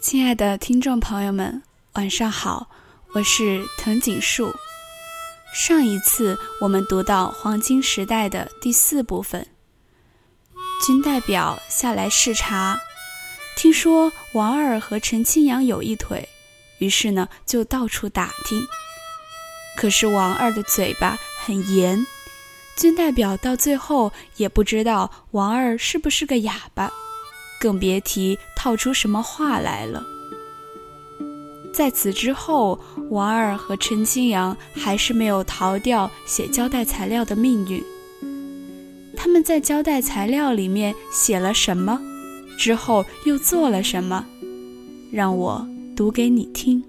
[0.00, 1.60] 亲爱的听众朋友们，
[1.94, 2.70] 晚上好，
[3.14, 4.54] 我是藤井树。
[5.52, 9.48] 上一次我们读到黄金时代的第四部分，
[10.86, 12.78] 军代表下来视察，
[13.56, 16.28] 听说王二和陈清扬有一腿，
[16.78, 18.64] 于是呢就到处打听。
[19.76, 22.06] 可是王二的嘴巴很严，
[22.76, 26.92] 军代表到最后也不知道王二是不是个哑巴。
[27.60, 30.04] 更别提套出什么话来了。
[31.72, 32.80] 在此之后，
[33.10, 37.82] 王二和陈清扬还是没有逃掉写交代材料的命运。
[39.16, 42.00] 他们在交代材料里面写了什么，
[42.56, 44.24] 之后又做了什么，
[45.12, 46.82] 让我读给你听。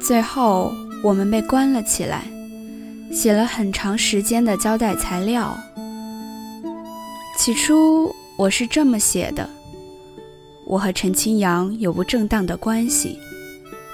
[0.00, 2.22] 最后，我们被关了起来，
[3.10, 5.56] 写了很长时间的交代材料。
[7.46, 9.48] 起初我是这么写的：
[10.64, 13.16] 我和陈清扬有不正当的关系，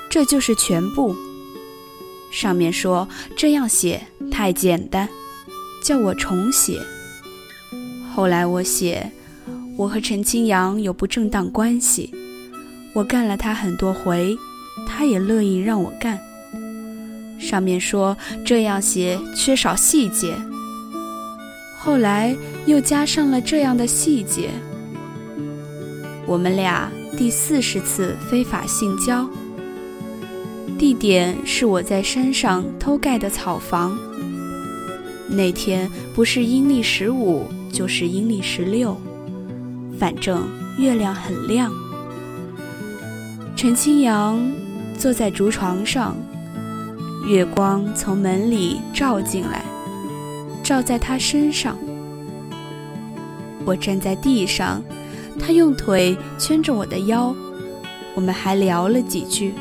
[0.09, 1.15] 这就是全部。
[2.31, 5.07] 上面说这样写太简单，
[5.85, 6.81] 叫我重写。
[8.17, 9.13] 后来我写
[9.77, 12.11] 我和陈清扬有不正当关系，
[12.95, 14.35] 我干了他很多回，
[14.89, 16.19] 他也乐意让我干。
[17.39, 20.35] 上面说这样写缺少细节。
[21.85, 24.51] 后来又加上了这样的细节：
[26.25, 26.89] 我们俩
[27.19, 29.29] 第四十次非法性交，
[30.79, 33.99] 地点是我在山上偷盖的草房。
[35.29, 38.97] 那天不是阴历十五，就是阴历十六，
[39.99, 40.47] 反正
[40.79, 41.73] 月亮很亮。
[43.57, 44.41] 陈清扬
[44.97, 46.17] 坐在竹床上，
[47.27, 49.72] 月光从门里照进来。
[50.63, 51.77] 照在他身上，
[53.65, 54.83] 我站在地上，
[55.39, 57.35] 他用腿圈着我的腰，
[58.15, 59.55] 我们还聊了几句。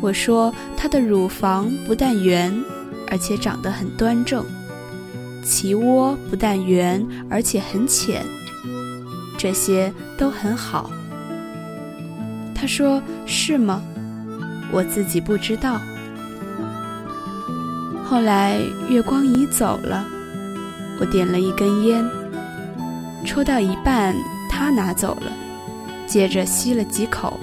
[0.00, 2.52] 我说他的乳房不但圆，
[3.08, 4.44] 而且长得很端正，
[5.44, 8.22] 脐窝不但圆，而且很浅，
[9.36, 10.90] 这些都很好。
[12.54, 13.82] 他说是吗？
[14.72, 15.80] 我自己不知道。
[18.10, 20.04] 后来月光已走了，
[20.98, 22.04] 我点了一根烟，
[23.24, 24.16] 抽到一半，
[24.50, 25.30] 他拿走了，
[26.08, 27.38] 接着吸了几口。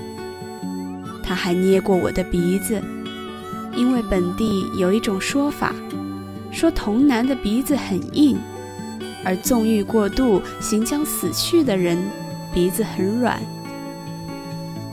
[1.24, 2.82] 他还捏过我的鼻子，
[3.78, 5.74] 因为本地有一种说法，
[6.52, 8.38] 说童男的鼻子很硬，
[9.24, 11.98] 而纵欲过度、行将死去的人
[12.54, 13.40] 鼻子很软。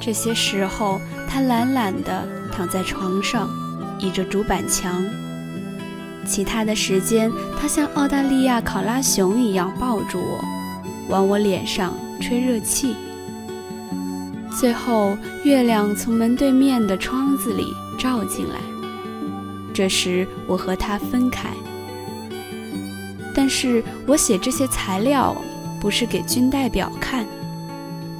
[0.00, 3.50] 这些时候，他懒懒地躺在床上，
[3.98, 5.04] 倚着竹板墙。
[6.24, 7.30] 其他的时间，
[7.60, 10.44] 他像澳大利亚考拉熊一样抱住我，
[11.08, 12.94] 往我脸上吹热气。
[14.58, 17.66] 最后，月亮从门对面的窗子里
[17.98, 18.60] 照进来。
[19.74, 21.48] 这时，我和他分开。
[23.34, 25.36] 但是我写这些材料
[25.80, 27.26] 不是给军代表看，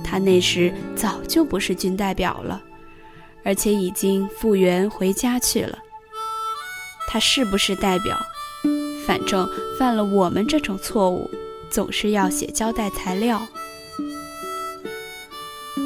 [0.03, 2.60] 他那时早就不是军代表了，
[3.44, 5.78] 而且已经复员回家去了。
[7.14, 8.20] 他是不是代表？
[9.06, 9.48] 反正
[9.78, 11.30] 犯了我们这种错误，
[11.70, 13.41] 总是要写交代材料。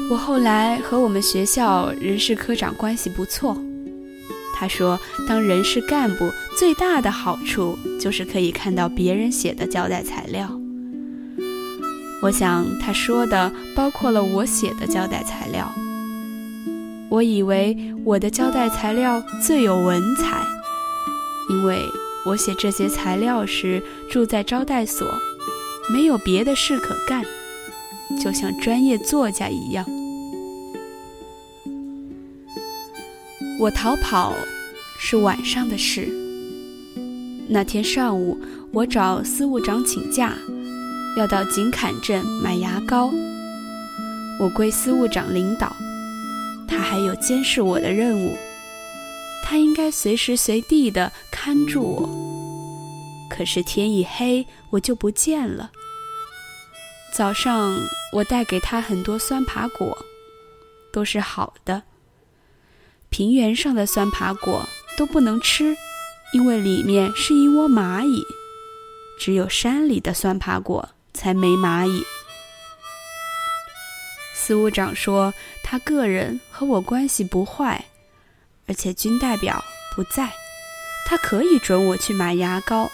[0.09, 3.55] 我后来和我们学校人事科长关系不错，
[4.55, 10.49] 他说，当人事干部最大的好处就是可以看到别人写的交代材料。
[12.23, 15.71] 我想他说的包括了我写的交代材料。
[17.07, 20.43] 我以为我的交代材料最有文采。
[21.49, 21.83] 因为
[22.25, 25.11] 我写这些材料时住在招待所，
[25.91, 27.23] 没有别的事可干，
[28.21, 29.85] 就像专业作家一样。
[33.59, 34.33] 我逃跑
[34.99, 36.07] 是晚上的事。
[37.47, 38.39] 那天上午，
[38.71, 40.33] 我找司务长请假，
[41.17, 43.11] 要到井坎镇买牙膏。
[44.39, 45.75] 我归司务长领导，
[46.67, 48.37] 他还有监视我的任务。
[49.49, 55.71] 他应该随时随地的看住我，可是天一黑我就不见了。
[57.11, 57.75] 早上
[58.13, 60.05] 我带给他很多酸爬果，
[60.93, 61.81] 都是好的。
[63.09, 65.75] 平原上的酸爬果都不能吃，
[66.31, 68.23] 因为里面是一窝蚂蚁，
[69.19, 72.05] 只有山里的酸爬果才没蚂蚁。
[74.35, 77.85] 司务长说他个人和我关系不坏。
[78.69, 79.61] 而且军代表
[79.95, 80.31] 不在，
[81.07, 82.89] 他可以准我去买牙膏。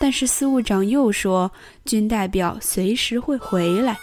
[0.00, 1.52] 但是司务长又说，
[1.84, 3.98] 军代表随时会回来，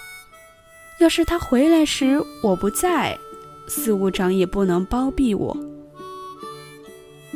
[0.99, 3.19] 要是他回来时我不在，
[3.67, 5.57] 司务长也不能包庇我。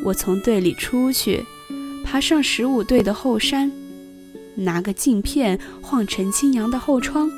[0.06, 1.44] 我从队里出去，
[2.06, 3.72] 爬上十五队的后山，
[4.56, 7.30] 拿个镜片晃陈清扬的后窗。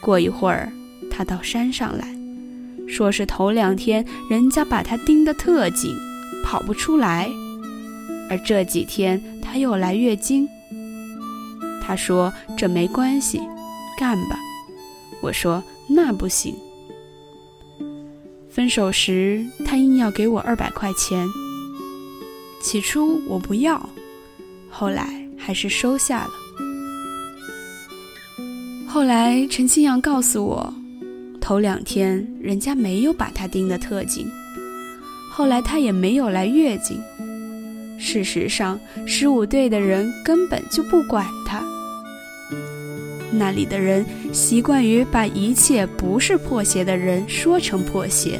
[0.00, 0.72] 过一会儿，
[1.10, 2.16] 他到山上来，
[2.90, 5.96] 说是头两天人家把他盯得特紧，
[6.44, 7.30] 跑不出来，
[8.28, 10.48] 而这几天他又来月经。
[11.82, 13.40] 他说这没关系，
[13.98, 14.38] 干吧。
[15.22, 16.54] 我说那不行。
[18.50, 21.28] 分手时，他硬要给我二百块钱。
[22.60, 23.88] 起初我不要，
[24.68, 26.30] 后来还是收下了。
[28.86, 30.74] 后来陈清扬告诉我，
[31.50, 34.30] 头两天人家没有把他盯得特紧，
[35.32, 37.02] 后来他也没有来月经。
[37.98, 41.60] 事实上，十五队的人根本就不管他。
[43.32, 48.38] 那里的人习惯于把一切不是破鞋的人说成破鞋，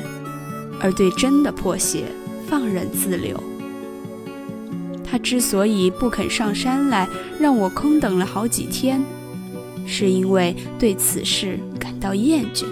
[0.80, 2.04] 而对真的破鞋
[2.46, 3.42] 放任自流。
[5.02, 7.08] 他之所以不肯上山来，
[7.40, 9.02] 让我空等了好几天，
[9.84, 12.66] 是因为对此事感到厌倦。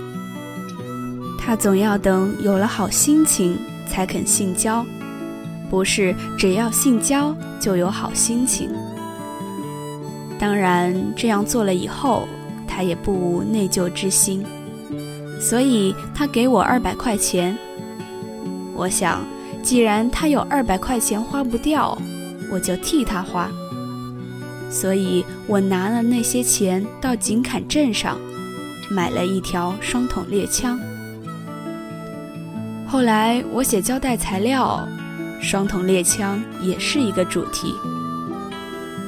[1.49, 3.59] 他总要等有了好心情
[3.89, 4.85] 才肯性交，
[5.71, 8.69] 不是只要性交就有好心情。
[10.39, 12.29] 当然，这样做了以后，
[12.67, 14.45] 他也不无内疚之心，
[15.41, 17.56] 所以他给我二百块钱。
[18.75, 19.25] 我想，
[19.62, 21.97] 既然他有二百块钱花不掉，
[22.53, 23.50] 我就替他花。
[24.69, 28.19] 所以我拿了那些钱到井坎镇上，
[28.91, 30.79] 买了一条双筒猎枪。
[32.90, 34.88] 后来我写交代材料，
[35.43, 37.75] 双筒猎枪也是一个主题。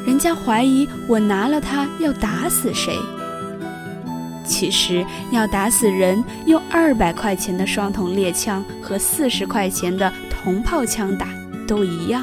[0.06, 2.94] 人家怀疑我拿了它要打死谁？
[4.44, 11.28] 其实要打死人，用二百块钱的双筒猎枪和四十块钱的铜炮枪打
[11.66, 12.22] 都一样。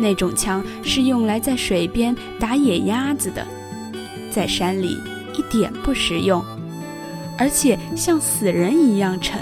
[0.00, 3.46] 那种枪是用来在水边打野鸭子的，
[4.32, 4.98] 在山里
[5.38, 6.44] 一点不实用，
[7.38, 9.38] 而且像死人一样沉。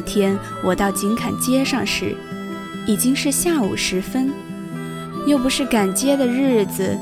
[0.00, 2.16] 那天我到井坎街上时。
[2.86, 4.32] 已经是下午时分，
[5.26, 6.96] 又不是赶街的日子，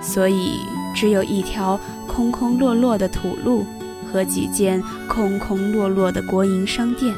[0.00, 0.52] 所以
[0.96, 3.66] 只有一条空空落落的土路
[4.10, 7.14] 和几间空空落落的国营商店。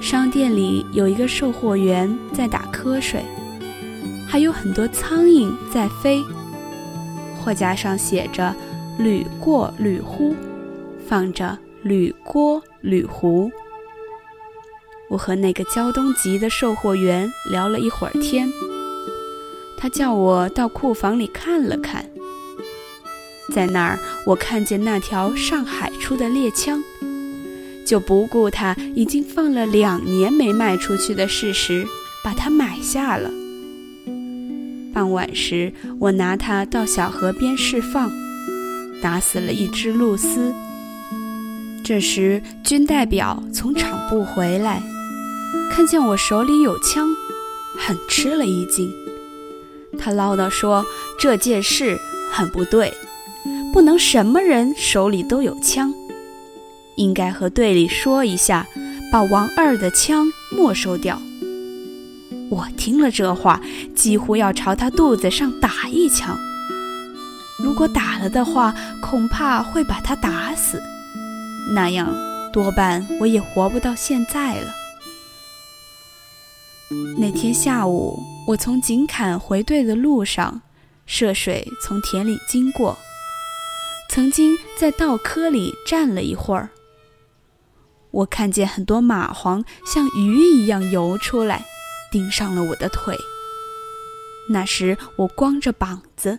[0.00, 3.22] 商店里有一个售货员在打瞌睡，
[4.26, 6.24] 还有很多苍蝇在飞。
[7.40, 8.52] 货架上写着
[8.98, 10.34] “铝过铝呼”，
[11.08, 13.50] 放着“铝锅铝壶”。
[15.10, 18.48] 我和那个胶东籍的售货员聊了一会儿天，
[19.78, 22.04] 他叫我到库房里看了看，
[23.54, 26.82] 在那儿我看见那条上海出的猎枪，
[27.86, 31.86] 就不顾它已经放了两年没卖出去的事实，
[32.24, 33.30] 把它买下了。
[34.92, 38.10] 傍晚时，我拿它到小河边释放，
[39.00, 40.52] 打死了一只鹭鸶。
[41.86, 44.82] 这时，军代表从厂部回来。
[45.70, 47.06] 看见我手里有枪，
[47.78, 48.90] 很吃了一惊。
[49.96, 50.84] 他唠叨说
[51.16, 51.96] ：“这件事
[52.32, 52.92] 很不对，
[53.72, 55.94] 不能什么人手里都有枪，
[56.96, 58.66] 应该和队里说一下，
[59.12, 61.22] 把王二的枪没收掉。”
[62.50, 63.60] 我听了这话，
[63.94, 66.36] 几乎要朝他肚子上打一枪。
[67.62, 70.82] 如果打了的话，恐怕会把他打死，
[71.74, 72.14] 那样
[72.52, 74.72] 多半我也活不到现在了。
[77.18, 80.62] 那天下午，我从井坎回队的路上，
[81.04, 82.96] 涉水从田里经过，
[84.08, 86.70] 曾经在稻窠里站了一会儿。
[88.12, 91.66] 我看见很多蚂蟥像鱼一样游出来，
[92.12, 93.16] 盯上了我的腿。
[94.50, 96.38] 那时我光着膀子，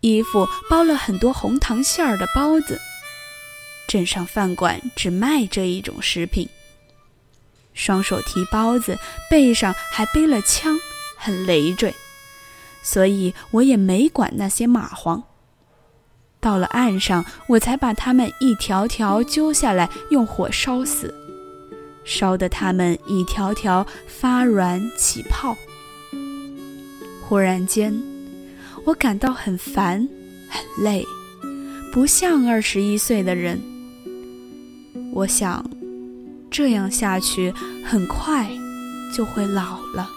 [0.00, 2.80] 衣服包了很多红糖馅儿的包子。
[3.88, 6.48] 镇上饭馆只卖这一种食品。
[7.74, 8.98] 双手提包子，
[9.30, 10.78] 背上还背了枪，
[11.16, 11.94] 很累赘，
[12.82, 15.22] 所以我也没管那些蚂蟥。
[16.40, 21.14] 到了岸上，我才把它们一条条揪下来，用火烧死，
[22.04, 25.56] 烧得它们一条条发软起泡。
[27.22, 27.92] 忽然间，
[28.84, 30.08] 我感到很烦，
[30.48, 31.04] 很累，
[31.92, 33.60] 不像二十一岁的人。
[35.18, 35.64] 我想。
[36.48, 37.52] 这样下去，
[37.84, 38.48] 很快
[39.12, 40.08] 就会老了。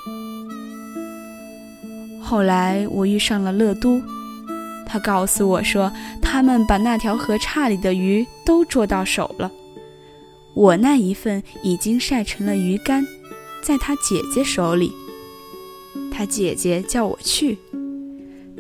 [2.22, 4.00] 后来我遇上了乐都，
[4.86, 5.92] 他告诉我说，
[6.22, 9.52] 他们把那条河岔里的鱼都捉到手了。
[10.54, 13.06] 我那一份已经晒成了鱼干，
[13.64, 14.94] 在他姐姐手里。
[16.12, 17.58] 他姐姐叫我去，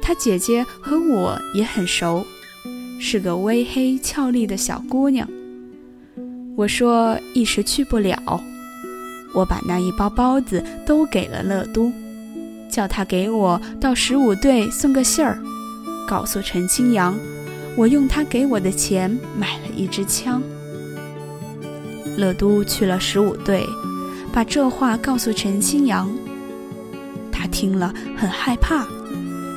[0.01, 2.25] 他姐姐和我也很熟，
[2.99, 5.27] 是个微黑俏丽的小姑娘。
[6.55, 8.41] 我说一时去不了，
[9.33, 11.91] 我把那一包包子都给了乐都，
[12.69, 15.39] 叫他给我到十五队送个信儿，
[16.07, 17.17] 告诉陈清扬，
[17.75, 20.41] 我用他给我的钱买了一支枪。
[22.17, 23.65] 乐都去了十五队，
[24.33, 26.09] 把这话告诉陈清扬。
[27.31, 28.85] 他听了很害怕，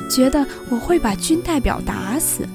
[0.08, 2.46] 觉得我会把军代表打死。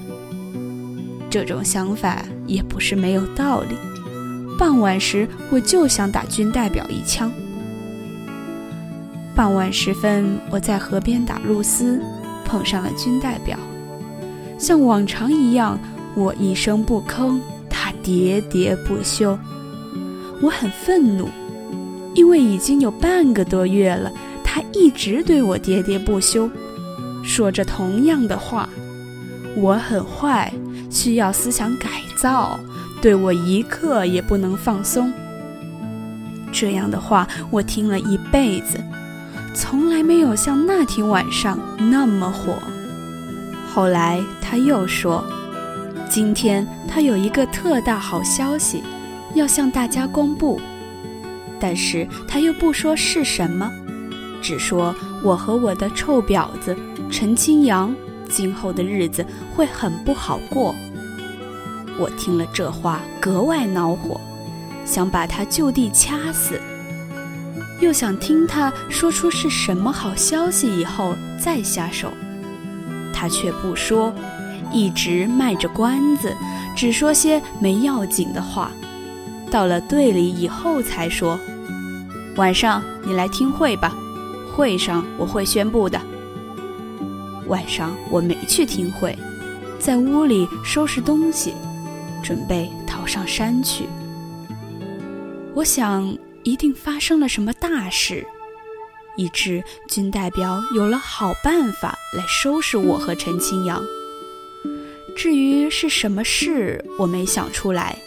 [1.29, 3.75] 这种想法也不是没有道理。
[4.60, 7.32] 傍晚时，我就想打军代表一枪。
[9.34, 12.01] 傍晚时分，我在河边打露丝，
[12.44, 13.58] 碰上了军代表。
[14.60, 15.80] 像往常一样，
[16.13, 17.39] 我一声不吭，
[17.70, 19.39] 他喋喋不休。
[20.42, 21.30] 我很愤怒，
[22.13, 24.12] 因为已经有半个多月了，
[24.44, 26.50] 他一直对我喋喋不休，
[27.24, 28.68] 说着同样的话。
[29.56, 30.51] 我很坏，
[30.89, 31.88] 需要思想改
[32.18, 32.60] 造，
[33.01, 35.12] 对我一刻也不能放松。
[36.51, 38.79] 这样的话我听了一辈子，
[39.53, 42.58] 从来没有像那天晚上那么火。
[43.72, 45.24] 后来他又说，
[46.10, 48.84] 今天他有一个特大好消息。
[49.36, 50.60] 要向大家公布，
[51.60, 53.72] 但是他又不说是什么，
[54.41, 56.75] 只说我和我的臭婊子
[57.12, 57.96] 陈清扬
[58.27, 59.24] 今后的日子
[59.56, 60.74] 会很不好过。
[62.00, 64.20] 我听了这话格外恼火，
[64.86, 66.60] 想把他就地掐死，
[67.82, 72.10] 又想听他说出是什么好消息以后再下手，
[73.13, 74.13] 他却不说，
[74.72, 76.34] 一直卖着关子，
[76.75, 78.72] 只说些没要紧的话。
[79.51, 81.38] 到了队里以后才说，
[82.38, 83.94] 晚上你来听会吧，
[84.56, 86.00] 会上我会宣布的。
[87.48, 89.18] 晚上我没去听会，
[89.79, 91.56] 在屋里收拾东西，
[92.24, 93.86] 准备逃上山去。
[95.54, 98.26] 我想一定发生了什么大事，
[99.18, 103.84] 以致军代表有了好办法来收拾我和陈清扬。
[105.18, 107.98] 至于是什么事，我没想出来。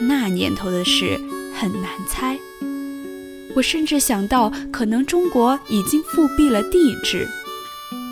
[0.00, 1.20] 那年头的事
[1.54, 2.38] 很难猜，
[3.54, 7.28] 我甚至想到，可能中国已经复辟了帝制，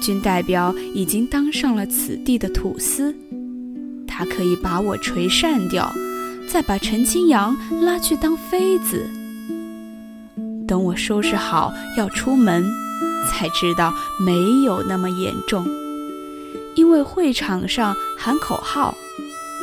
[0.03, 3.13] 军代表已经当上了此地的土司，
[4.19, 5.95] 他可以把我垂善掉，
[6.49, 9.09] 再把陈清扬拉去当妃子。
[10.67, 12.69] 等我收拾好要出门，
[13.31, 13.95] 才知道
[14.27, 15.65] 没有那么严重，
[16.75, 18.93] 因为会场上喊口号。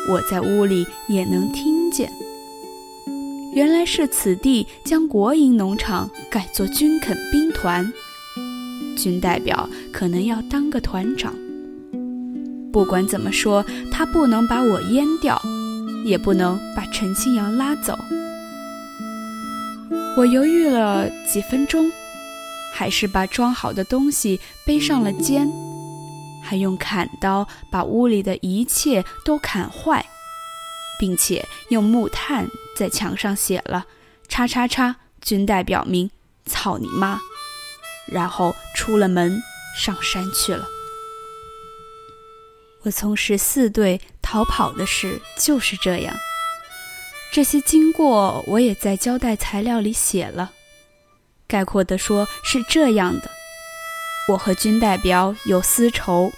[0.08, 2.10] 我在屋里也能听见。
[3.54, 7.92] 原来是此地将国营农场改作军垦兵团，
[8.98, 11.34] 军代表可能要当个团长。
[12.76, 15.42] 不管怎么说，他不能把我阉掉，
[16.04, 17.98] 也不能把陈清扬拉走。
[20.18, 21.90] 我犹豫了几分钟，
[22.74, 25.50] 还是把装好的东西背上了肩。
[26.44, 30.06] 还用砍刀把屋里的一切都砍坏，
[31.00, 33.86] 并且用木炭在墙上写了
[34.28, 36.12] “叉叉叉军代表名”，
[36.46, 37.22] 操你妈！
[38.06, 39.42] 然后出了门
[39.78, 40.66] 上山去了。
[42.86, 46.16] 我从十四队逃跑的事就是这样。
[47.34, 50.52] 这些经过我也在交代材料里写了，
[51.48, 53.32] 概括的说是这样的。
[54.30, 56.32] 我和军代表有私仇，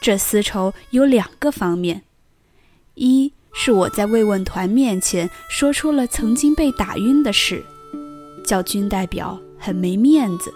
[0.00, 2.02] 这私仇有两个方面：
[2.94, 7.62] 一是我在慰问团面前说出了曾经被打晕的事，
[8.42, 10.50] 叫军代表很没面子；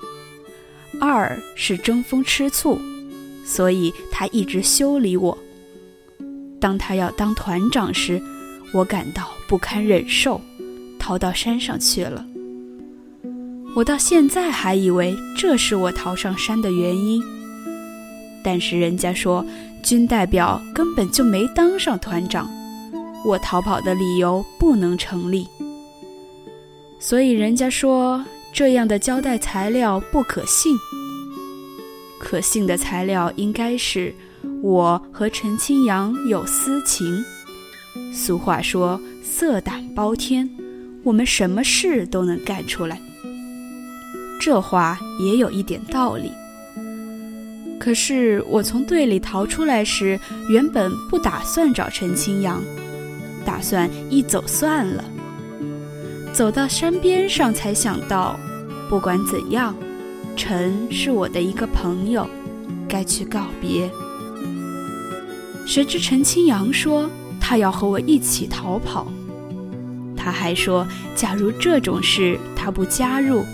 [0.99, 2.81] 二是争风吃醋，
[3.49, 5.37] 所以他一直修理我。
[6.61, 8.21] 当他要当团长时，
[8.75, 10.39] 我感到不堪忍受，
[10.99, 12.23] 逃到山上去了。
[13.75, 17.23] 我到现在还以为这是我逃上山的原因，
[18.45, 19.45] 但是人家说
[19.83, 22.51] 军代表根本就没当上团长，
[23.25, 25.47] 我逃跑的理由不能成立，
[26.99, 30.77] 所以人家说这样的交代材料不可信。
[32.29, 34.15] 可信的材料应该是
[34.61, 37.25] 我和陈清扬有私情。
[38.13, 40.47] 俗话说色胆包天，
[41.03, 43.01] 我们什么事都能干出来。
[44.39, 46.31] 这话也有一点道理。
[47.81, 50.21] 可是我从队里逃出来时，
[50.51, 52.63] 原本不打算找陈清扬，
[53.43, 55.03] 打算一走算了。
[56.35, 58.39] 走到山边上，才想到，
[58.91, 59.75] 不管怎样，
[60.39, 62.25] 陈是我的一个朋友，
[62.89, 63.91] 该去告别。
[65.67, 69.09] 谁知陈清扬说他要和我一起逃跑，
[70.17, 73.45] 他还说，假如这种事他不加入，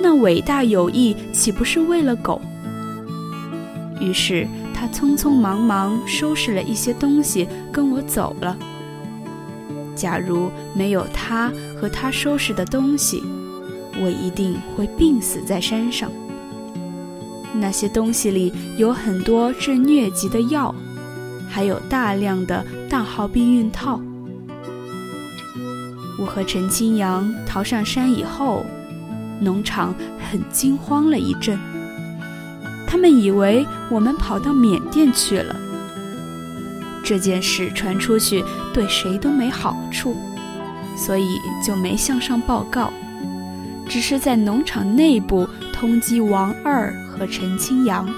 [0.00, 2.40] 那伟大友谊岂不是喂了狗？
[4.00, 8.56] 于是他匆匆忙忙收拾了一些东西，跟我走了。
[9.94, 13.22] 假如没有他和他收拾的东西，
[14.02, 16.10] 我一定会病死在山上。
[17.54, 20.74] 那些东西里有很多治疟疾的药，
[21.48, 24.00] 还有大量的大号避孕套。
[26.18, 28.64] 我和陈清扬逃上山以后，
[29.40, 29.94] 农场
[30.30, 31.58] 很惊慌了一阵。
[32.86, 35.54] 他们以为我们跑到缅甸去了。
[37.04, 40.16] 这件事传出去对谁都没好处，
[40.96, 42.92] 所以就没向上报告，
[43.88, 48.08] 只是在农场内部通缉王二和陈清扬。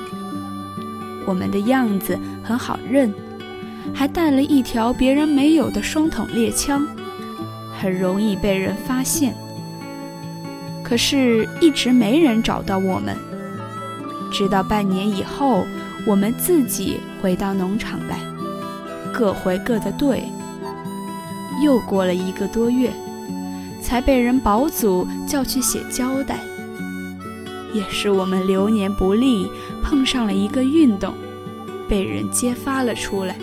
[1.26, 3.12] 我们的样子很好认，
[3.92, 6.86] 还带了一条别人没有的双筒猎枪，
[7.78, 9.34] 很容易被人发现。
[10.84, 13.16] 可是，一直没人找到我们。
[14.30, 15.66] 直到半年以后，
[16.06, 18.18] 我们自己回到农场来，
[19.12, 20.22] 各回各的队。
[21.64, 22.92] 又过了一个多月，
[23.86, 26.40] 才被人保祖叫去写交代。
[27.72, 29.48] 也是我们流年不利，
[29.80, 31.14] 碰上了一个运动，
[31.88, 33.36] 被人揭发了出来。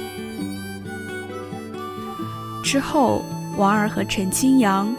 [2.62, 3.24] 之后，
[3.58, 4.94] 王二和陈清扬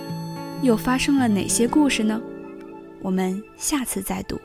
[0.63, 2.19] 又发生了哪些故事呢？
[3.03, 4.41] 我们下次再读。